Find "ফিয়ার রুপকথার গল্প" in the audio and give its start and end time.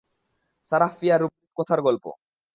0.99-2.05